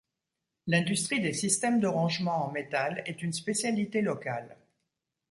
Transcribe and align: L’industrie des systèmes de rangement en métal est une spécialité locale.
L’industrie 0.65 1.19
des 1.21 1.31
systèmes 1.31 1.79
de 1.79 1.85
rangement 1.85 2.47
en 2.47 2.51
métal 2.51 3.03
est 3.05 3.21
une 3.21 3.33
spécialité 3.33 4.01
locale. 4.01 4.57